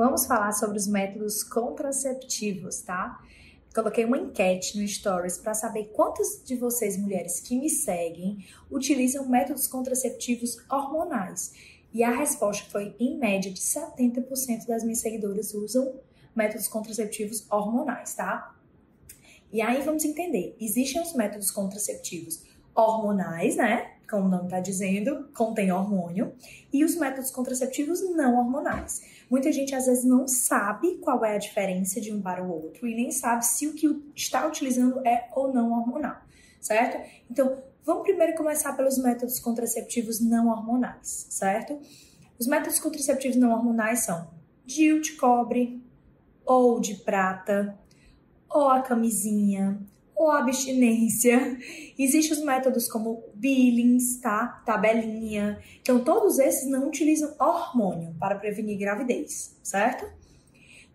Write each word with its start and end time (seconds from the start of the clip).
vamos 0.00 0.24
falar 0.24 0.52
sobre 0.52 0.78
os 0.78 0.86
métodos 0.86 1.42
contraceptivos, 1.42 2.80
tá? 2.80 3.22
Coloquei 3.74 4.06
uma 4.06 4.16
enquete 4.16 4.80
no 4.80 4.88
Stories 4.88 5.36
para 5.36 5.52
saber 5.52 5.90
quantas 5.92 6.42
de 6.42 6.56
vocês, 6.56 6.96
mulheres 6.96 7.38
que 7.38 7.54
me 7.54 7.68
seguem, 7.68 8.46
utilizam 8.70 9.28
métodos 9.28 9.66
contraceptivos 9.66 10.56
hormonais. 10.70 11.52
E 11.92 12.02
a 12.02 12.16
resposta 12.16 12.64
foi, 12.70 12.96
em 12.98 13.18
média, 13.18 13.52
de 13.52 13.60
70% 13.60 14.66
das 14.66 14.82
minhas 14.82 15.00
seguidoras 15.00 15.52
usam 15.52 16.00
métodos 16.34 16.66
contraceptivos 16.66 17.46
hormonais, 17.50 18.14
tá? 18.14 18.56
E 19.52 19.60
aí 19.60 19.82
vamos 19.82 20.02
entender: 20.06 20.56
existem 20.58 21.02
os 21.02 21.12
métodos 21.12 21.50
contraceptivos 21.50 22.42
hormonais, 22.74 23.56
né? 23.56 23.96
Como 24.10 24.26
o 24.26 24.28
nome 24.28 24.44
está 24.44 24.58
dizendo, 24.58 25.28
contém 25.32 25.70
hormônio, 25.70 26.34
e 26.72 26.84
os 26.84 26.96
métodos 26.96 27.30
contraceptivos 27.30 28.02
não 28.16 28.38
hormonais. 28.38 29.02
Muita 29.30 29.52
gente 29.52 29.72
às 29.72 29.86
vezes 29.86 30.04
não 30.04 30.26
sabe 30.26 30.98
qual 30.98 31.24
é 31.24 31.36
a 31.36 31.38
diferença 31.38 32.00
de 32.00 32.12
um 32.12 32.20
para 32.20 32.42
o 32.42 32.50
outro 32.50 32.88
e 32.88 32.94
nem 32.96 33.12
sabe 33.12 33.46
se 33.46 33.68
o 33.68 33.74
que 33.74 33.86
está 34.16 34.44
utilizando 34.46 35.06
é 35.06 35.28
ou 35.32 35.52
não 35.52 35.70
hormonal, 35.70 36.16
certo? 36.60 36.98
Então, 37.30 37.62
vamos 37.84 38.02
primeiro 38.02 38.34
começar 38.34 38.72
pelos 38.72 38.98
métodos 38.98 39.38
contraceptivos 39.38 40.18
não 40.18 40.48
hormonais, 40.48 41.28
certo? 41.30 41.78
Os 42.36 42.48
métodos 42.48 42.80
contraceptivos 42.80 43.36
não 43.36 43.52
hormonais 43.52 44.00
são 44.00 44.28
DIU 44.66 45.00
de 45.00 45.12
cobre 45.12 45.80
ou 46.44 46.80
de 46.80 46.96
prata, 46.96 47.78
ou 48.48 48.68
a 48.68 48.82
camisinha, 48.82 49.80
ou 50.20 50.30
abstinência. 50.30 51.56
Existem 51.98 52.36
os 52.36 52.44
métodos 52.44 52.86
como 52.86 53.24
Billings, 53.34 54.20
tá? 54.20 54.62
Tabelinha. 54.66 55.58
Então, 55.80 56.04
todos 56.04 56.38
esses 56.38 56.68
não 56.68 56.88
utilizam 56.88 57.34
hormônio 57.40 58.14
para 58.20 58.34
prevenir 58.34 58.78
gravidez, 58.78 59.56
certo? 59.62 60.06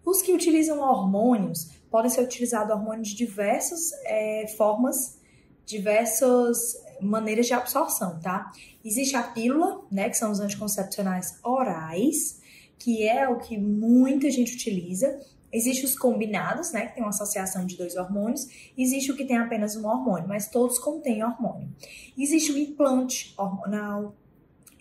Os 0.06 0.22
que 0.22 0.32
utilizam 0.32 0.80
hormônios 0.80 1.72
podem 1.90 2.12
ser 2.12 2.22
utilizados 2.22 2.72
hormônios 2.72 3.08
de 3.08 3.16
diversas 3.16 3.92
é, 4.04 4.46
formas, 4.56 5.20
diversas 5.66 6.76
maneiras 7.02 7.48
de 7.48 7.56
absorção, 7.56 8.20
tá? 8.20 8.52
Existe 8.84 9.16
a 9.16 9.24
pílula, 9.24 9.82
né, 9.92 10.08
que 10.08 10.18
são 10.18 10.30
os 10.30 10.40
anticoncepcionais 10.40 11.40
orais, 11.44 12.40
que 12.78 13.08
é 13.08 13.28
o 13.28 13.40
que 13.40 13.58
muita 13.58 14.30
gente 14.30 14.54
utiliza. 14.54 15.20
Existem 15.56 15.86
os 15.86 15.98
combinados, 15.98 16.74
né, 16.74 16.88
que 16.88 16.96
tem 16.96 17.04
uma 17.04 17.12
associação 17.12 17.66
de 17.66 17.78
dois 17.78 17.96
hormônios. 17.96 18.46
Existe 18.78 19.10
o 19.10 19.16
que 19.16 19.24
tem 19.24 19.38
apenas 19.38 19.78
um 19.78 19.88
hormônio, 19.88 20.28
mas 20.28 20.50
todos 20.50 20.78
contêm 20.78 21.24
hormônio. 21.24 21.70
Existe 22.18 22.52
o 22.52 22.58
implante 22.58 23.34
hormonal. 23.38 24.14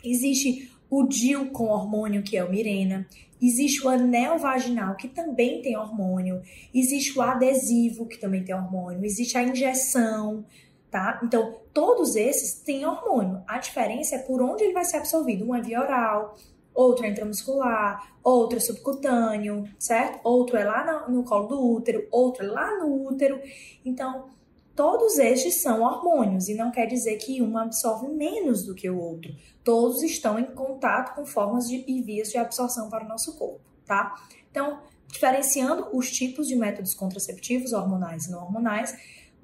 Existe 0.03 0.69
o 0.91 1.05
DIL 1.05 1.50
com 1.50 1.66
hormônio, 1.66 2.25
que 2.25 2.36
é 2.36 2.42
o 2.42 2.50
Mirena. 2.50 3.06
Existe 3.41 3.86
o 3.86 3.89
anel 3.89 4.36
vaginal, 4.36 4.97
que 4.97 5.06
também 5.06 5.62
tem 5.62 5.77
hormônio. 5.77 6.42
Existe 6.75 7.16
o 7.16 7.22
adesivo, 7.22 8.06
que 8.06 8.19
também 8.19 8.42
tem 8.42 8.55
hormônio. 8.55 9.05
Existe 9.05 9.38
a 9.38 9.44
injeção, 9.44 10.44
tá? 10.91 11.20
Então, 11.22 11.61
todos 11.72 12.16
esses 12.16 12.55
têm 12.62 12.84
hormônio. 12.84 13.42
A 13.47 13.59
diferença 13.59 14.16
é 14.16 14.19
por 14.19 14.42
onde 14.42 14.64
ele 14.64 14.72
vai 14.72 14.84
ser 14.84 14.97
absorvido. 14.97 15.48
Um 15.48 15.55
é 15.55 15.62
via 15.62 15.81
oral, 15.81 16.36
outro 16.75 17.06
é 17.06 17.08
intramuscular, 17.08 18.12
outro 18.22 18.58
é 18.58 18.61
subcutâneo, 18.61 19.64
certo? 19.78 20.20
Outro 20.25 20.56
é 20.56 20.64
lá 20.64 21.06
no, 21.08 21.16
no 21.16 21.25
colo 21.25 21.47
do 21.47 21.72
útero, 21.72 22.06
outro 22.11 22.44
é 22.44 22.48
lá 22.48 22.78
no 22.78 23.06
útero. 23.06 23.41
Então, 23.84 24.28
todos 24.75 25.19
estes 25.19 25.62
são 25.62 25.83
hormônios 25.83 26.48
e 26.48 26.55
não 26.55 26.70
quer 26.70 26.86
dizer 26.86 27.16
que 27.16 27.41
um 27.41 27.56
absorve 27.56 28.08
menos 28.08 28.64
do 28.64 28.75
que 28.75 28.91
o 28.91 28.98
outro. 28.98 29.34
Todos 29.62 30.03
estão 30.03 30.39
em 30.39 30.47
contato 30.47 31.14
com 31.14 31.25
formas 31.25 31.69
de, 31.69 31.84
e 31.86 32.03
vias 32.03 32.31
de 32.31 32.39
absorção 32.39 32.91
para 32.91 33.05
o 33.05 33.09
nosso 33.09 33.38
corpo, 33.38 33.61
tá? 33.86 34.14
Então, 34.50 34.81
diferenciando 35.06 35.88
os 35.92 36.11
tipos 36.11 36.48
de 36.48 36.56
métodos 36.56 36.94
contraceptivos, 36.94 37.72
hormonais 37.72 38.27
e 38.27 38.31
não 38.31 38.42
hormonais, 38.42 38.97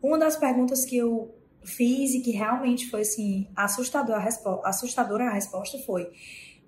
uma 0.02 0.18
das 0.18 0.36
perguntas 0.36 0.84
que 0.84 0.96
eu 0.96 1.34
fiz 1.62 2.14
e 2.14 2.20
que 2.20 2.30
realmente 2.30 2.88
foi 2.88 3.02
assim 3.02 3.46
assustadora 3.54 4.18
a, 4.18 4.22
respo 4.22 4.60
assustadora 4.64 5.24
a 5.24 5.34
resposta 5.34 5.78
foi 5.80 6.10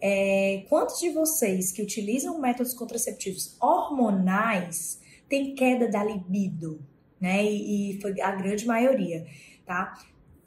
é, 0.05 0.65
quantos 0.69 0.99
de 0.99 1.11
vocês 1.11 1.71
que 1.71 1.81
utilizam 1.81 2.41
métodos 2.41 2.75
contraceptivos 2.75 3.57
hormonais 3.61 5.01
têm 5.29 5.55
queda 5.55 5.87
da 5.87 6.03
libido, 6.03 6.85
né? 7.21 7.45
E, 7.45 7.93
e 7.93 8.01
foi 8.01 8.21
a 8.21 8.33
grande 8.33 8.67
maioria, 8.67 9.25
tá? 9.65 9.97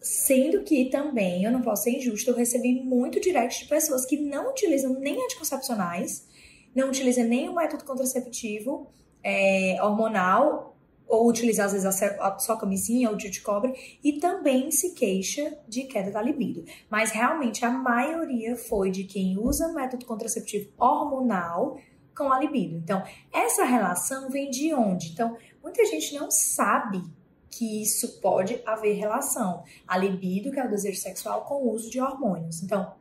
Sendo 0.02 0.62
que 0.64 0.90
também, 0.90 1.46
eu 1.46 1.52
não 1.54 1.62
posso 1.62 1.84
ser 1.84 1.92
injusta, 1.92 2.32
eu 2.32 2.36
recebi 2.36 2.84
muito 2.84 3.22
direct 3.22 3.64
de 3.64 3.70
pessoas 3.70 4.06
que 4.06 4.18
não 4.18 4.52
utilizam 4.52 5.00
nem 5.00 5.24
anticoncepcionais, 5.24 6.28
não 6.76 6.90
utilizam 6.90 7.24
nem 7.24 7.48
o 7.48 7.56
método 7.56 7.86
contraceptivo 7.86 8.92
é, 9.24 9.78
hormonal 9.82 10.75
ou 11.08 11.28
utilizar 11.28 11.68
às 11.68 11.74
vezes 11.74 11.86
a 11.86 12.40
só 12.40 12.56
camisinha 12.56 13.10
ou 13.10 13.16
de 13.16 13.42
cobre 13.42 13.74
e 14.04 14.14
também 14.20 14.72
se 14.72 14.94
queixa 14.94 15.58
de 15.68 15.84
queda 15.84 16.12
da 16.12 16.22
libido. 16.22 16.66
Mas 16.90 17.12
realmente 17.12 17.64
a 17.64 17.70
maioria 17.70 18.56
foi 18.56 18.90
de 18.92 19.04
quem 19.04 19.38
usa 19.38 19.72
método 19.72 20.06
contraceptivo 20.06 20.72
hormonal 20.78 21.78
com 22.16 22.32
a 22.32 22.40
libido. 22.40 22.78
Então, 22.78 23.04
essa 23.32 23.66
relação 23.66 24.30
vem 24.30 24.50
de 24.50 24.74
onde? 24.74 25.12
Então, 25.12 25.38
muita 25.62 25.86
gente 25.86 26.16
não 26.16 26.32
sabe 26.32 27.04
que 27.50 27.82
isso 27.82 28.20
pode 28.20 28.62
haver 28.66 28.94
relação. 28.94 29.64
A 29.88 29.98
libido, 29.98 30.52
que 30.52 30.60
é 30.60 30.66
o 30.66 30.70
desejo 30.70 31.00
sexual, 31.00 31.46
com 31.46 31.56
o 31.56 31.72
uso 31.72 31.90
de 31.90 32.02
hormônios. 32.02 32.64
Então, 32.64 32.94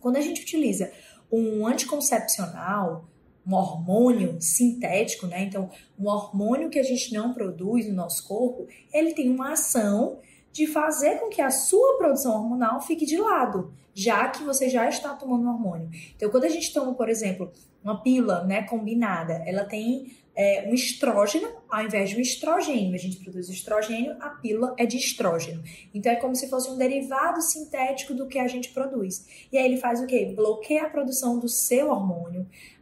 quando 0.00 0.16
a 0.16 0.20
gente 0.20 0.42
utiliza 0.42 0.90
um 1.30 1.66
anticoncepcional, 1.66 3.08
um 3.48 3.54
hormônio 3.54 4.36
sintético, 4.40 5.26
né? 5.26 5.44
Então, 5.44 5.70
um 5.98 6.06
hormônio 6.06 6.68
que 6.68 6.78
a 6.78 6.82
gente 6.82 7.14
não 7.14 7.32
produz 7.32 7.88
no 7.88 7.94
nosso 7.94 8.28
corpo, 8.28 8.66
ele 8.92 9.14
tem 9.14 9.30
uma 9.30 9.52
ação 9.52 10.18
de 10.52 10.66
fazer 10.66 11.18
com 11.18 11.30
que 11.30 11.40
a 11.40 11.50
sua 11.50 11.96
produção 11.96 12.34
hormonal 12.34 12.80
fique 12.82 13.06
de 13.06 13.16
lado, 13.16 13.72
já 13.94 14.28
que 14.28 14.42
você 14.42 14.68
já 14.68 14.86
está 14.88 15.14
tomando 15.14 15.48
hormônio. 15.48 15.88
Então, 16.14 16.30
quando 16.30 16.44
a 16.44 16.48
gente 16.48 16.72
toma, 16.74 16.92
por 16.94 17.08
exemplo, 17.08 17.50
uma 17.82 18.02
pílula, 18.02 18.44
né, 18.44 18.62
combinada, 18.62 19.42
ela 19.46 19.64
tem 19.64 20.12
é, 20.38 20.68
um 20.68 20.72
estrógeno 20.72 21.48
ao 21.68 21.84
invés 21.84 22.10
de 22.10 22.16
um 22.16 22.20
estrogênio. 22.20 22.94
A 22.94 22.98
gente 22.98 23.18
produz 23.18 23.48
estrogênio, 23.48 24.16
a 24.20 24.30
pílula 24.30 24.72
é 24.78 24.86
de 24.86 24.96
estrógeno. 24.96 25.62
Então 25.92 26.12
é 26.12 26.16
como 26.16 26.36
se 26.36 26.48
fosse 26.48 26.70
um 26.70 26.76
derivado 26.76 27.42
sintético 27.42 28.14
do 28.14 28.28
que 28.28 28.38
a 28.38 28.46
gente 28.46 28.68
produz. 28.70 29.26
E 29.50 29.58
aí 29.58 29.64
ele 29.64 29.78
faz 29.78 30.00
o 30.00 30.06
quê? 30.06 30.32
Bloqueia 30.36 30.84
a 30.84 30.90
produção 30.90 31.40
do 31.40 31.48
seu 31.48 31.90
hormônio, 31.90 32.27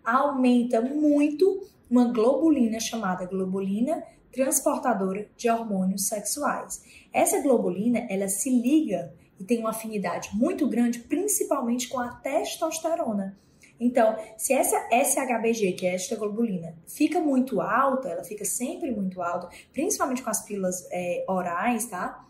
aumenta 0.06 0.80
muito 0.80 1.66
uma 1.90 2.04
globulina 2.12 2.80
chamada 2.80 3.26
globulina 3.26 4.02
transportadora 4.32 5.28
de 5.36 5.48
hormônios 5.48 6.08
sexuais. 6.08 6.82
Essa 7.12 7.40
globulina, 7.40 8.06
ela 8.10 8.28
se 8.28 8.50
liga 8.50 9.12
e 9.40 9.44
tem 9.44 9.58
uma 9.58 9.70
afinidade 9.70 10.30
muito 10.34 10.68
grande, 10.68 11.00
principalmente 11.00 11.88
com 11.88 11.98
a 11.98 12.08
testosterona. 12.08 13.36
Então, 13.78 14.16
se 14.38 14.54
essa 14.54 14.76
SHBG, 14.90 15.72
que 15.72 15.86
é 15.86 15.94
esta 15.94 16.16
globulina, 16.16 16.74
fica 16.86 17.20
muito 17.20 17.60
alta, 17.60 18.08
ela 18.08 18.24
fica 18.24 18.44
sempre 18.44 18.90
muito 18.90 19.20
alta, 19.20 19.48
principalmente 19.72 20.22
com 20.22 20.30
as 20.30 20.44
pílulas 20.44 20.86
é, 20.90 21.24
orais, 21.28 21.86
tá? 21.86 22.25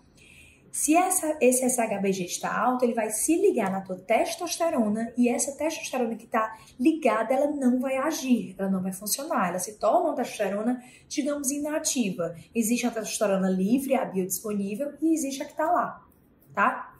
Se 0.76 0.94
essa, 0.94 1.38
esse 1.40 1.66
SHBG 1.70 2.26
está 2.26 2.54
alto, 2.54 2.84
ele 2.84 2.92
vai 2.92 3.08
se 3.08 3.34
ligar 3.34 3.72
na 3.72 3.80
tua 3.80 3.96
testosterona 3.96 5.10
e 5.16 5.26
essa 5.26 5.56
testosterona 5.56 6.16
que 6.16 6.26
está 6.26 6.54
ligada, 6.78 7.32
ela 7.32 7.46
não 7.50 7.80
vai 7.80 7.96
agir, 7.96 8.54
ela 8.58 8.68
não 8.68 8.82
vai 8.82 8.92
funcionar, 8.92 9.48
ela 9.48 9.58
se 9.58 9.78
torna 9.78 10.10
uma 10.10 10.14
testosterona, 10.14 10.84
digamos, 11.08 11.50
inativa. 11.50 12.36
Existe 12.54 12.86
a 12.86 12.90
testosterona 12.90 13.48
livre, 13.48 13.94
a 13.94 14.04
biodisponível, 14.04 14.92
e 15.00 15.14
existe 15.14 15.42
a 15.42 15.46
que 15.46 15.52
está 15.52 15.64
lá, 15.64 16.06
tá? 16.52 16.94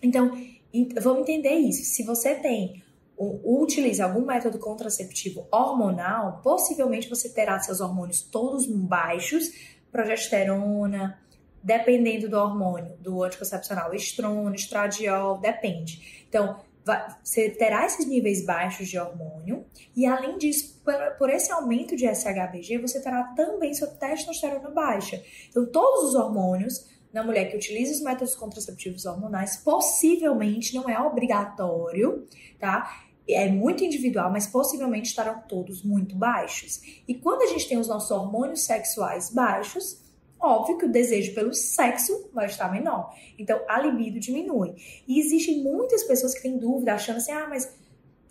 Então, 0.00 0.30
vamos 1.02 1.22
entender 1.22 1.56
isso. 1.56 1.82
Se 1.82 2.04
você 2.04 2.36
tem 2.36 2.80
utiliza 3.18 4.04
algum 4.04 4.24
método 4.24 4.60
contraceptivo 4.60 5.48
hormonal, 5.50 6.42
possivelmente 6.44 7.10
você 7.10 7.28
terá 7.28 7.58
seus 7.58 7.80
hormônios 7.80 8.22
todos 8.22 8.66
baixos, 8.66 9.50
progesterona, 9.90 11.18
dependendo 11.66 12.28
do 12.28 12.38
hormônio, 12.38 12.96
do 13.00 13.24
anticoncepcional, 13.24 13.92
estrônio, 13.92 14.54
estradiol, 14.54 15.38
depende. 15.38 16.24
Então, 16.28 16.60
você 17.24 17.50
terá 17.50 17.84
esses 17.84 18.06
níveis 18.06 18.46
baixos 18.46 18.86
de 18.86 18.96
hormônio 18.96 19.66
e, 19.96 20.06
além 20.06 20.38
disso, 20.38 20.80
por, 21.18 21.28
esse 21.28 21.50
aumento 21.50 21.96
de 21.96 22.06
SHBG, 22.06 22.78
você 22.78 23.02
terá 23.02 23.24
também 23.34 23.74
sua 23.74 23.88
testosterona 23.88 24.70
baixa. 24.70 25.20
Então, 25.48 25.66
todos 25.66 26.10
os 26.10 26.14
hormônios 26.14 26.86
na 27.12 27.24
mulher 27.24 27.50
que 27.50 27.56
utiliza 27.56 27.94
os 27.94 28.00
métodos 28.00 28.36
contraceptivos 28.36 29.04
hormonais, 29.04 29.56
possivelmente 29.56 30.72
não 30.72 30.88
é 30.88 31.00
obrigatório, 31.00 32.28
tá? 32.60 33.06
é 33.28 33.48
muito 33.48 33.82
individual, 33.82 34.30
mas 34.30 34.46
possivelmente 34.46 35.08
estarão 35.08 35.42
todos 35.48 35.82
muito 35.82 36.14
baixos. 36.14 36.80
E 37.08 37.14
quando 37.14 37.42
a 37.42 37.46
gente 37.46 37.68
tem 37.68 37.76
os 37.76 37.88
nossos 37.88 38.12
hormônios 38.12 38.64
sexuais 38.64 39.30
baixos, 39.30 40.05
óbvio 40.40 40.78
que 40.78 40.84
o 40.84 40.92
desejo 40.92 41.34
pelo 41.34 41.52
sexo 41.52 42.30
vai 42.32 42.46
estar 42.46 42.70
menor. 42.70 43.12
Então, 43.38 43.60
a 43.68 43.80
libido 43.80 44.18
diminui. 44.20 44.74
E 45.06 45.18
existem 45.18 45.62
muitas 45.62 46.04
pessoas 46.04 46.34
que 46.34 46.42
têm 46.42 46.58
dúvida, 46.58 46.94
achando 46.94 47.16
assim, 47.16 47.32
ah, 47.32 47.46
mas 47.48 47.74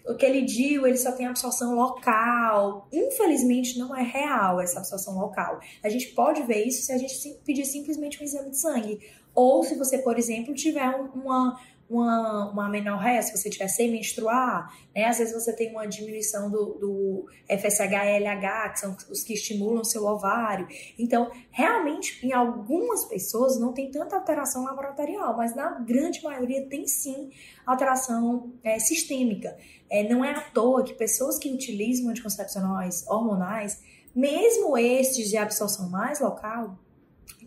aquele 0.07 0.41
DIU 0.41 0.85
ele 0.85 0.97
só 0.97 1.11
tem 1.11 1.25
absorção 1.25 1.75
local. 1.75 2.87
Infelizmente, 2.91 3.77
não 3.77 3.95
é 3.95 4.03
real 4.03 4.61
essa 4.61 4.79
absorção 4.79 5.17
local. 5.17 5.59
A 5.83 5.89
gente 5.89 6.07
pode 6.09 6.43
ver 6.43 6.63
isso 6.65 6.83
se 6.83 6.91
a 6.91 6.97
gente 6.97 7.13
pedir 7.43 7.65
simplesmente 7.65 8.21
um 8.21 8.23
exame 8.23 8.51
de 8.51 8.59
sangue. 8.59 8.99
Ou 9.33 9.63
se 9.63 9.75
você, 9.75 9.97
por 9.97 10.17
exemplo, 10.17 10.53
tiver 10.53 10.87
uma, 11.13 11.59
uma, 11.89 12.49
uma 12.51 12.65
amenorreia, 12.65 13.21
se 13.21 13.35
você 13.35 13.49
tiver 13.49 13.67
sem 13.67 13.91
menstruar, 13.91 14.73
né? 14.93 15.05
Às 15.05 15.19
vezes 15.19 15.33
você 15.33 15.53
tem 15.53 15.71
uma 15.71 15.85
diminuição 15.85 16.49
do, 16.49 16.73
do 16.79 17.25
FSH 17.47 17.93
e 17.93 18.19
LH, 18.19 18.69
que 18.69 18.79
são 18.79 18.97
os 19.09 19.23
que 19.23 19.33
estimulam 19.33 19.81
o 19.81 19.85
seu 19.85 20.03
ovário. 20.05 20.67
Então, 20.97 21.31
realmente, 21.51 22.25
em 22.25 22.33
algumas 22.33 23.05
pessoas 23.05 23.59
não 23.59 23.71
tem 23.71 23.91
tanta 23.91 24.15
alteração 24.15 24.63
laboratorial, 24.63 25.37
mas 25.37 25.55
na 25.55 25.79
grande 25.79 26.23
maioria 26.23 26.67
tem 26.67 26.87
sim 26.87 27.29
alteração 27.65 28.51
é, 28.63 28.79
sistêmica. 28.79 29.55
É, 29.89 30.07
não 30.07 30.25
é 30.25 30.31
à 30.31 30.41
toa 30.41 30.83
que 30.83 30.93
pessoas 30.93 31.37
que 31.37 31.53
utilizam 31.53 32.09
anticoncepcionais 32.09 33.05
hormonais, 33.07 33.79
mesmo 34.15 34.75
estes 34.77 35.29
de 35.29 35.37
absorção 35.37 35.89
mais 35.89 36.19
local, 36.19 36.79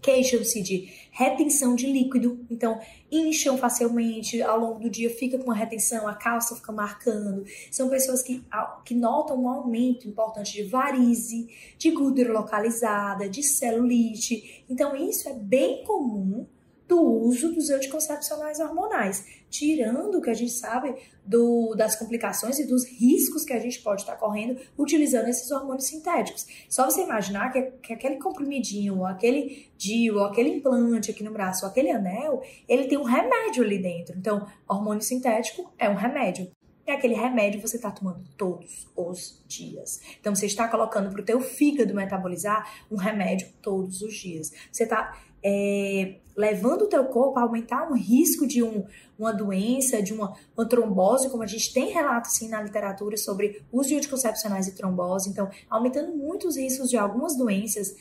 queixam-se 0.00 0.62
de 0.62 0.92
retenção 1.10 1.74
de 1.74 1.86
líquido, 1.90 2.44
então 2.50 2.80
incham 3.10 3.58
facilmente 3.58 4.40
ao 4.42 4.58
longo 4.58 4.78
do 4.80 4.90
dia, 4.90 5.10
fica 5.10 5.36
com 5.38 5.44
uma 5.44 5.54
retenção, 5.54 6.06
a 6.06 6.14
calça 6.14 6.54
fica 6.54 6.72
marcando. 6.72 7.44
São 7.70 7.88
pessoas 7.88 8.22
que, 8.22 8.44
que 8.84 8.94
notam 8.94 9.42
um 9.42 9.48
aumento 9.48 10.06
importante 10.06 10.52
de 10.52 10.62
varize, 10.64 11.48
de 11.76 11.90
gordura 11.90 12.32
localizada, 12.32 13.28
de 13.28 13.42
celulite. 13.42 14.64
Então, 14.68 14.94
isso 14.94 15.28
é 15.28 15.34
bem 15.34 15.82
comum 15.84 16.46
do 16.88 17.00
uso 17.00 17.52
dos 17.52 17.68
anticoncepcionais 17.68 18.58
hormonais, 18.58 19.24
tirando 19.50 20.18
o 20.18 20.22
que 20.22 20.30
a 20.30 20.34
gente 20.34 20.52
sabe 20.52 20.94
do, 21.24 21.74
das 21.76 21.94
complicações 21.94 22.58
e 22.58 22.66
dos 22.66 22.86
riscos 22.86 23.44
que 23.44 23.52
a 23.52 23.60
gente 23.60 23.80
pode 23.82 24.00
estar 24.00 24.16
correndo 24.16 24.58
utilizando 24.76 25.28
esses 25.28 25.50
hormônios 25.50 25.86
sintéticos. 25.86 26.46
Só 26.68 26.86
você 26.86 27.02
imaginar 27.02 27.52
que, 27.52 27.62
que 27.82 27.92
aquele 27.92 28.16
comprimidinho, 28.16 28.98
ou 28.98 29.06
aquele 29.06 29.70
DIU, 29.76 30.16
ou 30.16 30.24
aquele 30.24 30.48
implante 30.48 31.10
aqui 31.10 31.22
no 31.22 31.30
braço, 31.30 31.66
ou 31.66 31.70
aquele 31.70 31.90
anel, 31.90 32.42
ele 32.66 32.86
tem 32.86 32.96
um 32.96 33.04
remédio 33.04 33.62
ali 33.62 33.78
dentro. 33.78 34.16
Então, 34.16 34.46
hormônio 34.66 35.02
sintético 35.02 35.70
é 35.78 35.90
um 35.90 35.94
remédio. 35.94 36.50
E 36.86 36.90
aquele 36.90 37.12
remédio 37.12 37.60
você 37.60 37.76
está 37.76 37.90
tomando 37.90 38.24
todos 38.34 38.88
os 38.96 39.44
dias. 39.46 40.00
Então, 40.18 40.34
você 40.34 40.46
está 40.46 40.66
colocando 40.68 41.10
para 41.10 41.20
o 41.20 41.24
teu 41.24 41.38
fígado 41.38 41.94
metabolizar 41.94 42.66
um 42.90 42.96
remédio 42.96 43.46
todos 43.60 44.00
os 44.00 44.14
dias. 44.14 44.50
Você 44.72 44.84
está 44.84 45.14
é, 45.42 46.16
levando 46.36 46.82
o 46.82 46.86
teu 46.86 47.04
corpo 47.06 47.38
a 47.38 47.42
aumentar 47.42 47.90
um 47.90 47.94
risco 47.94 48.46
de 48.46 48.62
um, 48.62 48.84
uma 49.18 49.32
doença, 49.32 50.02
de 50.02 50.12
uma, 50.12 50.36
uma 50.56 50.68
trombose, 50.68 51.28
como 51.28 51.42
a 51.42 51.46
gente 51.46 51.72
tem 51.72 51.92
relato 51.92 52.28
sim 52.28 52.48
na 52.48 52.62
literatura 52.62 53.16
sobre 53.16 53.62
uso 53.72 53.88
de 53.88 53.96
anticoncepcionais 53.96 54.68
e 54.68 54.74
trombose, 54.74 55.28
então 55.28 55.50
aumentando 55.68 56.16
muito 56.16 56.46
os 56.46 56.56
riscos 56.56 56.88
de 56.88 56.96
algumas 56.96 57.36
doenças 57.36 57.96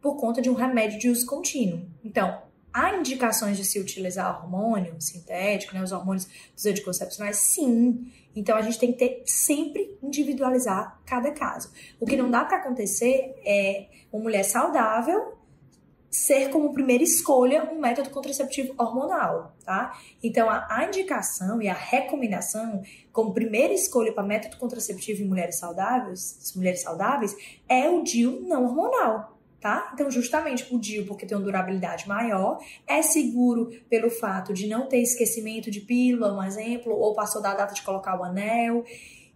por 0.00 0.16
conta 0.16 0.42
de 0.42 0.50
um 0.50 0.54
remédio 0.54 0.98
de 0.98 1.08
uso 1.08 1.24
contínuo. 1.24 1.82
Então, 2.04 2.42
há 2.72 2.96
indicações 2.96 3.56
de 3.56 3.64
se 3.64 3.78
utilizar 3.78 4.42
hormônio 4.42 4.96
sintético, 4.98 5.74
né, 5.74 5.82
os 5.82 5.92
hormônios 5.92 6.26
dos 6.54 6.66
anticoncepcionais? 6.66 7.36
Sim. 7.36 8.10
Então 8.34 8.56
a 8.56 8.62
gente 8.62 8.78
tem 8.78 8.92
que 8.92 8.98
ter 8.98 9.22
sempre 9.26 9.96
individualizar 10.02 11.00
cada 11.04 11.30
caso. 11.30 11.70
O 12.00 12.06
que 12.06 12.16
não 12.16 12.30
dá 12.30 12.44
para 12.44 12.56
acontecer 12.56 13.34
é 13.44 13.86
uma 14.12 14.22
mulher 14.22 14.42
saudável 14.42 15.34
ser 16.12 16.50
como 16.50 16.74
primeira 16.74 17.02
escolha 17.02 17.70
um 17.72 17.80
método 17.80 18.10
contraceptivo 18.10 18.74
hormonal, 18.76 19.56
tá? 19.64 19.98
Então, 20.22 20.46
a, 20.50 20.84
indicação 20.84 21.62
e 21.62 21.68
a 21.68 21.72
recomendação 21.72 22.82
como 23.10 23.32
primeira 23.32 23.72
escolha 23.72 24.12
para 24.12 24.22
método 24.22 24.58
contraceptivo 24.58 25.22
em 25.22 25.26
mulheres 25.26 25.58
saudáveis, 25.58 26.52
mulheres 26.54 26.82
saudáveis, 26.82 27.34
é 27.66 27.88
o 27.88 28.02
DIU 28.02 28.42
não 28.42 28.64
hormonal, 28.64 29.38
tá? 29.58 29.90
Então, 29.94 30.10
justamente 30.10 30.66
o 30.70 30.78
DIU, 30.78 31.06
porque 31.06 31.24
tem 31.24 31.34
uma 31.34 31.44
durabilidade 31.44 32.06
maior, 32.06 32.58
é 32.86 33.00
seguro 33.00 33.70
pelo 33.88 34.10
fato 34.10 34.52
de 34.52 34.66
não 34.66 34.86
ter 34.86 35.00
esquecimento 35.00 35.70
de 35.70 35.80
pílula, 35.80 36.36
um 36.36 36.42
exemplo, 36.42 36.92
ou 36.92 37.14
passou 37.14 37.40
da 37.40 37.54
data 37.54 37.72
de 37.72 37.80
colocar 37.80 38.20
o 38.20 38.22
anel, 38.22 38.84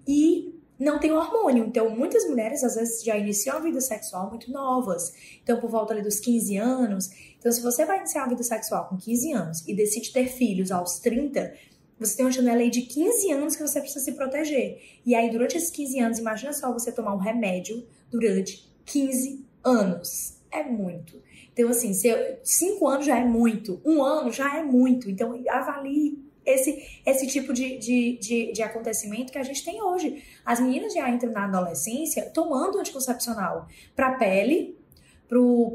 e 0.06 0.55
não 0.78 0.98
tem 0.98 1.12
hormônio. 1.12 1.64
Então, 1.64 1.88
muitas 1.90 2.24
mulheres 2.28 2.62
às 2.62 2.74
vezes 2.74 3.02
já 3.02 3.16
iniciam 3.16 3.56
a 3.56 3.60
vida 3.60 3.80
sexual 3.80 4.28
muito 4.28 4.50
novas. 4.50 5.12
Então, 5.42 5.60
por 5.60 5.70
volta 5.70 5.94
ali 5.94 6.02
dos 6.02 6.20
15 6.20 6.56
anos. 6.56 7.10
Então, 7.38 7.50
se 7.50 7.62
você 7.62 7.84
vai 7.84 7.98
iniciar 7.98 8.24
a 8.24 8.28
vida 8.28 8.42
sexual 8.42 8.88
com 8.88 8.96
15 8.96 9.32
anos 9.32 9.68
e 9.68 9.74
decide 9.74 10.12
ter 10.12 10.26
filhos 10.26 10.70
aos 10.70 10.98
30, 10.98 11.54
você 11.98 12.16
tem 12.16 12.26
uma 12.26 12.32
janela 12.32 12.60
aí 12.60 12.70
de 12.70 12.82
15 12.82 13.32
anos 13.32 13.56
que 13.56 13.62
você 13.62 13.80
precisa 13.80 14.04
se 14.04 14.12
proteger. 14.12 14.82
E 15.04 15.14
aí, 15.14 15.30
durante 15.30 15.56
esses 15.56 15.70
15 15.70 16.00
anos, 16.00 16.18
imagina 16.18 16.52
só 16.52 16.72
você 16.72 16.92
tomar 16.92 17.14
um 17.14 17.18
remédio 17.18 17.86
durante 18.10 18.70
15 18.84 19.44
anos. 19.64 20.36
É 20.50 20.62
muito. 20.62 21.22
Então, 21.52 21.70
assim, 21.70 21.92
5 21.94 22.86
anos 22.86 23.06
já 23.06 23.18
é 23.18 23.24
muito, 23.24 23.80
um 23.82 24.02
ano 24.02 24.30
já 24.30 24.58
é 24.58 24.62
muito. 24.62 25.10
Então, 25.10 25.42
avalie 25.48 26.25
esse, 26.46 27.00
esse 27.04 27.26
tipo 27.26 27.52
de, 27.52 27.76
de, 27.78 28.18
de, 28.18 28.52
de, 28.52 28.62
acontecimento 28.62 29.32
que 29.32 29.38
a 29.38 29.42
gente 29.42 29.64
tem 29.64 29.82
hoje. 29.82 30.22
As 30.44 30.60
meninas 30.60 30.94
já 30.94 31.10
entram 31.10 31.32
na 31.32 31.44
adolescência 31.44 32.30
tomando 32.32 32.78
anticoncepcional 32.78 33.66
para 33.94 34.12
pele, 34.12 34.78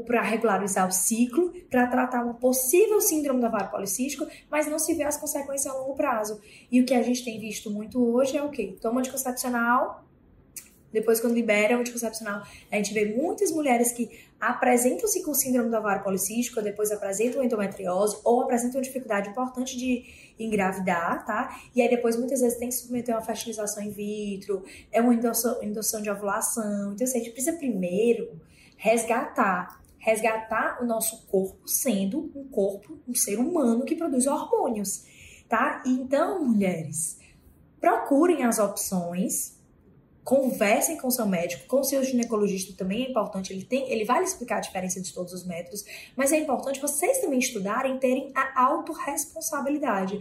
para 0.06 0.22
regularizar 0.22 0.88
o 0.88 0.92
ciclo, 0.92 1.52
para 1.70 1.86
tratar 1.86 2.24
uma 2.24 2.34
possível 2.34 3.00
síndrome 3.00 3.40
do 3.40 3.46
ovário 3.46 3.70
policístico, 3.70 4.26
mas 4.50 4.66
não 4.66 4.78
se 4.78 4.94
vê 4.94 5.02
as 5.02 5.18
consequências 5.18 5.72
a 5.72 5.76
longo 5.76 5.94
prazo. 5.94 6.40
E 6.70 6.80
o 6.80 6.86
que 6.86 6.94
a 6.94 7.02
gente 7.02 7.22
tem 7.22 7.38
visto 7.38 7.70
muito 7.70 8.02
hoje 8.02 8.36
é 8.36 8.42
o 8.42 8.50
quê? 8.50 8.74
Toma 8.80 9.00
anticoncepcional, 9.00 10.04
depois, 10.92 11.20
quando 11.20 11.34
libera 11.34 11.76
o 11.76 11.80
anticoncepcional, 11.80 12.42
a 12.70 12.76
gente 12.76 12.92
vê 12.92 13.06
muitas 13.06 13.50
mulheres 13.50 13.92
que 13.92 14.10
apresentam-se 14.40 15.22
com 15.22 15.32
síndrome 15.32 15.70
do 15.70 15.76
ovário 15.76 16.02
policístico, 16.02 16.60
depois 16.60 16.90
apresentam 16.90 17.42
endometriose 17.42 18.18
ou 18.24 18.42
apresentam 18.42 18.80
dificuldade 18.80 19.30
importante 19.30 19.76
de 19.76 20.04
engravidar, 20.38 21.24
tá? 21.24 21.56
E 21.74 21.80
aí 21.80 21.88
depois 21.88 22.16
muitas 22.16 22.40
vezes 22.40 22.58
tem 22.58 22.68
que 22.68 22.74
submeter 22.74 23.14
uma 23.14 23.22
fertilização 23.22 23.82
in 23.82 23.90
vitro, 23.90 24.64
é 24.90 25.00
uma 25.00 25.14
indução, 25.14 25.62
indução 25.62 26.02
de 26.02 26.10
ovulação. 26.10 26.92
Então, 26.92 27.06
assim, 27.06 27.18
a 27.18 27.22
gente 27.22 27.32
precisa 27.32 27.56
primeiro 27.56 28.40
resgatar 28.76 29.80
resgatar 30.02 30.82
o 30.82 30.84
nosso 30.84 31.24
corpo 31.28 31.60
sendo 31.64 32.28
um 32.34 32.48
corpo, 32.48 32.98
um 33.06 33.14
ser 33.14 33.38
humano 33.38 33.84
que 33.84 33.94
produz 33.94 34.26
hormônios, 34.26 35.04
tá? 35.48 35.80
Então, 35.86 36.44
mulheres, 36.44 37.20
procurem 37.80 38.42
as 38.42 38.58
opções 38.58 39.51
conversem 40.24 40.96
com 40.96 41.10
seu 41.10 41.26
médico, 41.26 41.66
com 41.66 41.82
seu 41.82 42.02
ginecologista 42.04 42.72
também 42.76 43.04
é 43.04 43.10
importante, 43.10 43.52
ele 43.52 43.64
tem, 43.64 43.90
ele 43.90 44.04
vai 44.04 44.18
lhe 44.18 44.24
explicar 44.24 44.58
a 44.58 44.60
diferença 44.60 45.00
de 45.00 45.12
todos 45.12 45.32
os 45.32 45.44
métodos, 45.44 45.84
mas 46.16 46.32
é 46.32 46.38
importante 46.38 46.80
vocês 46.80 47.18
também 47.18 47.38
estudarem, 47.38 47.98
terem 47.98 48.30
a 48.34 48.64
autorresponsabilidade. 48.64 50.20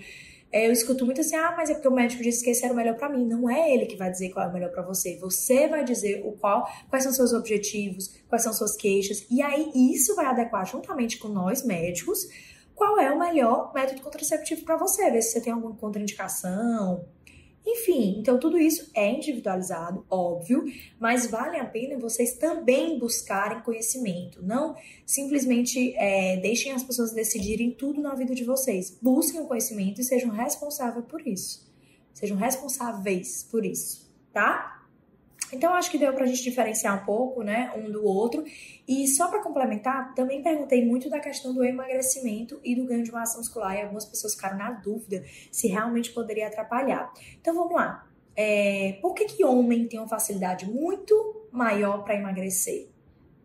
É, 0.52 0.68
eu 0.68 0.72
escuto 0.72 1.06
muito 1.06 1.22
assim, 1.22 1.36
ah, 1.36 1.54
mas 1.56 1.70
é 1.70 1.74
porque 1.74 1.88
o 1.88 1.92
médico 1.92 2.22
disse 2.22 2.44
que 2.44 2.50
esse 2.50 2.66
era 2.66 2.74
o 2.74 2.76
melhor 2.76 2.98
para 2.98 3.08
mim. 3.08 3.26
Não 3.26 3.50
é 3.50 3.74
ele 3.74 3.86
que 3.86 3.96
vai 3.96 4.12
dizer 4.12 4.32
qual 4.32 4.46
é 4.46 4.50
o 4.50 4.54
melhor 4.54 4.70
para 4.70 4.82
você. 4.82 5.18
Você 5.18 5.68
vai 5.68 5.82
dizer 5.86 6.24
o 6.26 6.34
qual, 6.34 6.70
quais 6.90 7.06
são 7.06 7.14
seus 7.14 7.32
objetivos, 7.32 8.14
quais 8.28 8.44
são 8.44 8.52
suas 8.52 8.76
queixas, 8.76 9.26
e 9.30 9.42
aí 9.42 9.72
isso 9.74 10.14
vai 10.14 10.26
adequar 10.26 10.66
juntamente 10.66 11.18
com 11.20 11.30
nós 11.30 11.64
médicos 11.64 12.28
qual 12.76 13.00
é 13.00 13.12
o 13.12 13.20
melhor 13.20 13.72
método 13.76 14.02
contraceptivo 14.02 14.66
para 14.66 14.76
você, 14.76 15.12
ver 15.12 15.22
se 15.22 15.34
você 15.34 15.42
tem 15.42 15.54
alguma 15.54 15.76
contraindicação, 15.76 17.06
enfim, 17.66 18.16
então 18.18 18.40
tudo 18.40 18.58
isso 18.58 18.90
é 18.94 19.12
individualizado, 19.12 20.06
óbvio, 20.10 20.66
mas 21.00 21.28
vale 21.30 21.58
a 21.58 21.66
pena 21.66 22.00
vocês 22.00 22.34
também 22.34 22.98
buscarem 22.98 23.62
conhecimento. 23.62 24.44
Não 24.44 24.76
simplesmente 25.06 25.96
é, 25.96 26.38
deixem 26.38 26.72
as 26.72 26.84
pessoas 26.84 27.12
decidirem 27.12 27.72
tudo 27.72 28.02
na 28.02 28.16
vida 28.16 28.34
de 28.34 28.44
vocês. 28.44 28.98
Busquem 29.02 29.42
o 29.42 29.46
conhecimento 29.46 30.02
e 30.02 30.04
sejam 30.04 30.32
responsáveis 30.32 31.06
por 31.06 31.26
isso. 31.26 31.70
Sejam 32.14 32.36
responsáveis 32.36 33.44
por 33.44 33.64
isso, 33.64 34.12
tá? 34.34 34.81
Então, 35.54 35.74
acho 35.76 35.92
que 35.92 35.98
deu 35.98 36.14
para 36.14 36.24
a 36.24 36.28
gente 36.28 36.42
diferenciar 36.42 37.02
um 37.02 37.06
pouco, 37.06 37.44
né, 37.44 37.72
um 37.76 37.92
do 37.92 38.06
outro. 38.06 38.44
E 38.88 39.08
só 39.08 39.28
para 39.28 39.44
complementar, 39.44 40.14
também 40.14 40.42
perguntei 40.42 40.86
muito 40.86 41.10
da 41.10 41.20
questão 41.20 41.54
do 41.54 41.64
emagrecimento 41.64 42.60
e 42.64 42.76
do 42.76 42.86
ganho 42.86 43.04
de 43.04 43.12
massa 43.12 43.38
muscular. 43.38 43.76
E 43.76 43.82
algumas 43.82 44.06
pessoas 44.06 44.34
ficaram 44.34 44.58
na 44.58 44.72
dúvida 44.72 45.24
se 45.52 45.68
realmente 45.68 46.12
poderia 46.12 46.48
atrapalhar. 46.48 47.12
Então, 47.40 47.54
vamos 47.54 47.74
lá. 47.74 48.08
É, 48.36 48.98
por 49.02 49.14
que, 49.14 49.26
que 49.26 49.44
homem 49.44 49.88
tem 49.88 50.00
uma 50.00 50.08
facilidade 50.08 50.66
muito 50.70 51.48
maior 51.52 52.04
para 52.04 52.16
emagrecer? 52.16 52.90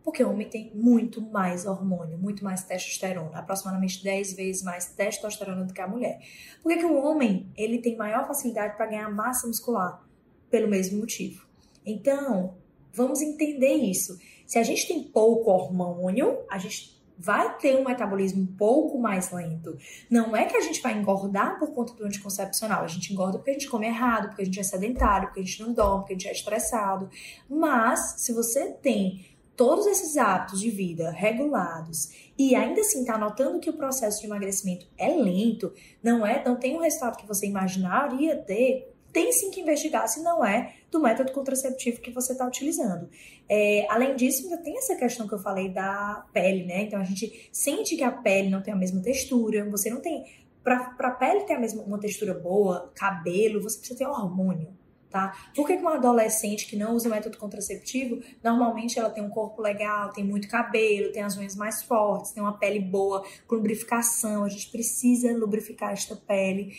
Porque 0.01 0.23
o 0.23 0.31
homem 0.31 0.47
tem 0.47 0.71
muito 0.73 1.21
mais 1.21 1.65
hormônio, 1.65 2.17
muito 2.17 2.41
mais 2.41 2.63
testosterona, 2.63 3.39
aproximadamente 3.39 4.01
10 4.01 4.33
vezes 4.37 4.63
mais 4.63 4.85
testosterona 4.85 5.65
do 5.65 5.73
que 5.73 5.81
a 5.81 5.87
mulher. 5.87 6.19
Por 6.63 6.71
que, 6.71 6.77
que 6.77 6.85
o 6.85 6.95
homem 6.95 7.51
ele 7.57 7.79
tem 7.79 7.97
maior 7.97 8.25
facilidade 8.25 8.77
para 8.77 8.85
ganhar 8.85 9.13
massa 9.13 9.45
muscular? 9.45 10.01
Pelo 10.49 10.69
mesmo 10.69 10.99
motivo 10.99 11.46
então, 11.87 12.55
vamos 12.93 13.21
entender 13.21 13.75
isso. 13.75 14.17
Se 14.45 14.59
a 14.59 14.63
gente 14.63 14.87
tem 14.87 15.03
pouco 15.03 15.49
hormônio, 15.49 16.39
a 16.49 16.57
gente 16.57 16.97
vai 17.17 17.57
ter 17.57 17.75
um 17.75 17.83
metabolismo 17.83 18.43
um 18.43 18.45
pouco 18.45 18.99
mais 18.99 19.31
lento. 19.31 19.75
Não 20.09 20.35
é 20.35 20.45
que 20.45 20.55
a 20.55 20.61
gente 20.61 20.81
vai 20.81 20.93
engordar 20.93 21.57
por 21.57 21.71
conta 21.71 21.93
do 21.93 22.05
anticoncepcional. 22.05 22.83
A 22.83 22.87
gente 22.87 23.11
engorda 23.11 23.39
porque 23.39 23.51
a 23.51 23.53
gente 23.53 23.69
come 23.69 23.87
errado, 23.87 24.27
porque 24.27 24.43
a 24.43 24.45
gente 24.45 24.59
é 24.59 24.63
sedentário, 24.63 25.27
porque 25.27 25.39
a 25.39 25.43
gente 25.43 25.61
não 25.61 25.73
dorme, 25.73 26.01
porque 26.01 26.13
a 26.13 26.17
gente 26.17 26.27
é 26.27 26.31
estressado. 26.31 27.09
Mas, 27.49 28.15
se 28.19 28.31
você 28.33 28.71
tem 28.73 29.25
todos 29.55 29.87
esses 29.87 30.15
hábitos 30.17 30.59
de 30.59 30.69
vida 30.69 31.09
regulados 31.09 32.11
e 32.37 32.53
ainda 32.53 32.81
assim 32.81 33.01
está 33.01 33.17
notando 33.17 33.59
que 33.59 33.71
o 33.71 33.73
processo 33.73 34.21
de 34.21 34.27
emagrecimento 34.27 34.85
é 34.95 35.09
lento, 35.09 35.73
não 36.03 36.23
é, 36.23 36.45
não 36.45 36.55
tem 36.55 36.75
o 36.77 36.81
resultado 36.81 37.17
que 37.17 37.27
você 37.27 37.47
imaginaria 37.47 38.37
ter, 38.37 38.95
tem 39.11 39.31
sim 39.31 39.51
que 39.51 39.61
investigar 39.61 40.07
se 40.07 40.21
não 40.21 40.45
é 40.45 40.75
do 40.91 41.01
método 41.01 41.31
contraceptivo 41.31 42.01
que 42.01 42.11
você 42.11 42.33
está 42.33 42.45
utilizando. 42.47 43.09
É, 43.49 43.85
além 43.89 44.15
disso, 44.15 44.43
ainda 44.43 44.57
tem 44.57 44.77
essa 44.77 44.95
questão 44.95 45.27
que 45.27 45.33
eu 45.33 45.39
falei 45.39 45.69
da 45.69 46.25
pele, 46.33 46.65
né? 46.65 46.83
Então 46.83 46.99
a 46.99 47.03
gente 47.03 47.49
sente 47.51 47.95
que 47.95 48.03
a 48.03 48.11
pele 48.11 48.49
não 48.49 48.61
tem 48.61 48.73
a 48.73 48.77
mesma 48.77 49.01
textura, 49.01 49.69
você 49.69 49.89
não 49.89 50.01
tem. 50.01 50.25
Para 50.63 50.95
a 50.99 51.11
pele 51.11 51.45
ter 51.45 51.53
a 51.53 51.59
mesma 51.59 51.83
uma 51.83 51.99
textura 51.99 52.33
boa, 52.33 52.91
cabelo, 52.93 53.61
você 53.61 53.77
precisa 53.77 53.97
ter 53.97 54.05
hormônio 54.05 54.75
tá? 55.09 55.35
Por 55.55 55.65
que 55.67 55.73
uma 55.73 55.95
adolescente 55.95 56.67
que 56.67 56.75
não 56.75 56.95
usa 56.95 57.09
método 57.09 57.37
contraceptivo, 57.37 58.21
normalmente 58.43 58.99
ela 58.99 59.09
tem 59.09 59.23
um 59.23 59.29
corpo 59.29 59.61
legal, 59.61 60.11
tem 60.11 60.23
muito 60.23 60.47
cabelo, 60.47 61.11
tem 61.11 61.23
as 61.23 61.37
unhas 61.37 61.55
mais 61.55 61.83
fortes, 61.83 62.31
tem 62.31 62.41
uma 62.43 62.57
pele 62.57 62.79
boa, 62.79 63.23
com 63.47 63.55
lubrificação, 63.55 64.43
a 64.43 64.49
gente 64.49 64.69
precisa 64.69 65.31
lubrificar 65.37 65.91
esta 65.91 66.15
pele. 66.15 66.75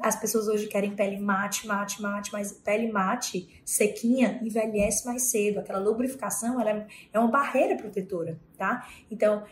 As 0.00 0.16
pessoas 0.16 0.48
hoje 0.48 0.66
querem 0.68 0.94
pele 0.94 1.18
mate, 1.18 1.66
mate, 1.66 2.00
mate, 2.00 2.32
mas 2.32 2.52
pele 2.52 2.90
mate, 2.90 3.60
sequinha, 3.64 4.40
envelhece 4.42 5.04
mais 5.04 5.30
cedo. 5.30 5.60
Aquela 5.60 5.78
lubrificação, 5.78 6.60
ela 6.60 6.70
é, 6.70 6.86
é 7.12 7.18
uma 7.18 7.30
barreira 7.30 7.76
protetora, 7.76 8.40
tá? 8.56 8.88
Então, 9.10 9.44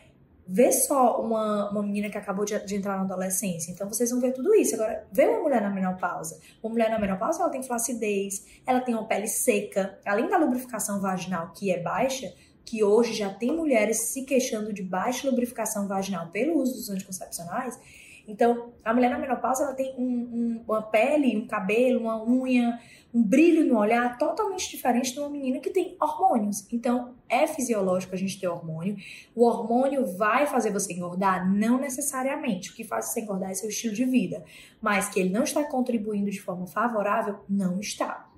vê 0.46 0.70
só 0.72 1.20
uma, 1.20 1.70
uma 1.70 1.82
menina 1.82 2.10
que 2.10 2.18
acabou 2.18 2.44
de, 2.44 2.58
de, 2.64 2.76
entrar 2.76 2.96
na 2.96 3.02
adolescência. 3.02 3.72
Então 3.72 3.88
vocês 3.88 4.10
vão 4.10 4.20
ver 4.20 4.32
tudo 4.32 4.54
isso. 4.54 4.74
Agora, 4.74 5.06
vê 5.10 5.26
uma 5.26 5.40
mulher 5.40 5.62
na 5.62 5.70
menopausa. 5.70 6.38
Uma 6.62 6.70
mulher 6.70 6.90
na 6.90 6.98
menopausa, 6.98 7.42
ela 7.42 7.50
tem 7.50 7.62
flacidez, 7.62 8.44
ela 8.66 8.80
tem 8.80 8.94
uma 8.94 9.06
pele 9.06 9.26
seca, 9.26 9.98
além 10.04 10.28
da 10.28 10.36
lubrificação 10.36 11.00
vaginal 11.00 11.52
que 11.52 11.70
é 11.70 11.80
baixa, 11.80 12.32
que 12.64 12.82
hoje 12.82 13.14
já 13.14 13.32
tem 13.32 13.54
mulheres 13.54 13.98
se 13.98 14.22
queixando 14.22 14.72
de 14.72 14.82
baixa 14.82 15.28
lubrificação 15.28 15.86
vaginal 15.86 16.28
pelo 16.28 16.60
uso 16.60 16.74
dos 16.74 16.90
anticoncepcionais. 16.90 17.78
Então, 18.26 18.72
a 18.84 18.94
mulher 18.94 19.10
na 19.10 19.18
menopausa, 19.18 19.64
ela 19.64 19.74
tem 19.74 19.94
um, 19.98 20.02
um, 20.02 20.64
uma 20.66 20.82
pele, 20.82 21.36
um 21.36 21.46
cabelo, 21.46 22.00
uma 22.00 22.24
unha, 22.24 22.80
um 23.12 23.22
brilho 23.22 23.66
no 23.66 23.78
olhar 23.78 24.16
totalmente 24.18 24.70
diferente 24.70 25.12
de 25.12 25.20
uma 25.20 25.28
menina 25.28 25.60
que 25.60 25.70
tem 25.70 25.96
hormônios. 26.00 26.66
Então, 26.72 27.14
é 27.28 27.46
fisiológico 27.46 28.14
a 28.14 28.18
gente 28.18 28.40
ter 28.40 28.48
hormônio. 28.48 28.96
O 29.34 29.44
hormônio 29.44 30.06
vai 30.16 30.46
fazer 30.46 30.72
você 30.72 30.94
engordar? 30.94 31.48
Não 31.52 31.78
necessariamente. 31.78 32.70
O 32.70 32.74
que 32.74 32.82
faz 32.82 33.12
você 33.12 33.20
engordar 33.20 33.50
é 33.50 33.54
seu 33.54 33.68
estilo 33.68 33.94
de 33.94 34.04
vida. 34.04 34.42
Mas 34.80 35.08
que 35.08 35.20
ele 35.20 35.30
não 35.30 35.44
está 35.44 35.62
contribuindo 35.62 36.30
de 36.30 36.40
forma 36.40 36.66
favorável, 36.66 37.40
não 37.48 37.78
está. 37.78 38.30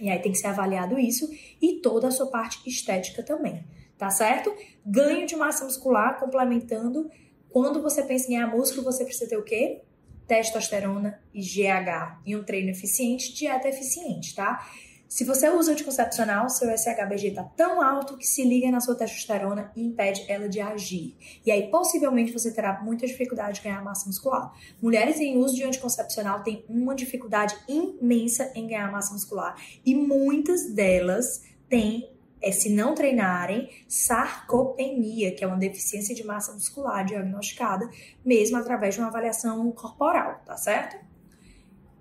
E 0.00 0.10
aí 0.10 0.18
tem 0.20 0.32
que 0.32 0.38
ser 0.38 0.48
avaliado 0.48 0.98
isso 0.98 1.28
e 1.60 1.80
toda 1.80 2.08
a 2.08 2.10
sua 2.10 2.26
parte 2.26 2.68
estética 2.68 3.22
também, 3.22 3.64
tá 3.96 4.10
certo? 4.10 4.54
Ganho 4.86 5.26
de 5.26 5.36
massa 5.36 5.64
muscular 5.64 6.18
complementando. 6.18 7.10
Quando 7.50 7.82
você 7.82 8.02
pensa 8.02 8.26
em 8.26 8.34
ganhar 8.34 8.46
músculo, 8.46 8.84
você 8.84 9.04
precisa 9.04 9.28
ter 9.28 9.36
o 9.36 9.42
quê? 9.42 9.82
testosterona 10.28 11.18
e 11.34 11.40
GH. 11.40 12.20
E 12.26 12.36
um 12.36 12.44
treino 12.44 12.70
eficiente, 12.70 13.32
dieta 13.32 13.66
eficiente, 13.66 14.34
tá? 14.34 14.68
Se 15.08 15.24
você 15.24 15.48
usa 15.48 15.72
anticoncepcional, 15.72 16.50
seu 16.50 16.68
SHBG 16.68 17.28
está 17.28 17.42
tão 17.42 17.80
alto 17.80 18.18
que 18.18 18.26
se 18.26 18.44
liga 18.44 18.70
na 18.70 18.78
sua 18.78 18.94
testosterona 18.94 19.72
e 19.74 19.82
impede 19.82 20.22
ela 20.28 20.50
de 20.50 20.60
agir. 20.60 21.16
E 21.46 21.50
aí, 21.50 21.70
possivelmente, 21.70 22.30
você 22.30 22.52
terá 22.52 22.82
muita 22.82 23.06
dificuldade 23.06 23.56
de 23.56 23.64
ganhar 23.64 23.82
massa 23.82 24.06
muscular. 24.06 24.52
Mulheres 24.82 25.18
em 25.18 25.38
uso 25.38 25.56
de 25.56 25.64
anticoncepcional 25.64 26.42
têm 26.42 26.62
uma 26.68 26.94
dificuldade 26.94 27.56
imensa 27.66 28.52
em 28.54 28.66
ganhar 28.66 28.92
massa 28.92 29.14
muscular. 29.14 29.56
E 29.82 29.94
muitas 29.94 30.74
delas 30.74 31.42
têm 31.70 32.12
é, 32.40 32.52
se 32.52 32.70
não 32.70 32.94
treinarem, 32.94 33.68
sarcopenia, 33.86 35.34
que 35.34 35.44
é 35.44 35.46
uma 35.46 35.56
deficiência 35.56 36.14
de 36.14 36.24
massa 36.24 36.52
muscular 36.52 37.04
diagnosticada, 37.04 37.88
mesmo 38.24 38.56
através 38.56 38.94
de 38.94 39.00
uma 39.00 39.08
avaliação 39.08 39.70
corporal, 39.72 40.40
tá 40.44 40.56
certo? 40.56 40.96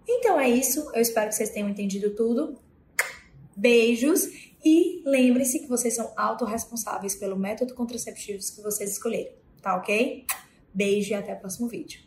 Então 0.07 0.39
é 0.39 0.49
isso, 0.49 0.89
eu 0.93 1.01
espero 1.01 1.29
que 1.29 1.35
vocês 1.35 1.49
tenham 1.49 1.69
entendido 1.69 2.15
tudo. 2.15 2.59
Beijos 3.55 4.25
e 4.63 5.01
lembre-se 5.05 5.59
que 5.59 5.67
vocês 5.67 5.95
são 5.95 6.13
autorresponsáveis 6.15 7.15
pelo 7.15 7.35
método 7.35 7.73
contraceptivo 7.73 8.39
que 8.39 8.61
vocês 8.61 8.91
escolherem, 8.91 9.33
tá 9.61 9.75
ok? 9.75 10.25
Beijo 10.73 11.11
e 11.11 11.13
até 11.15 11.33
o 11.33 11.39
próximo 11.39 11.67
vídeo. 11.67 12.06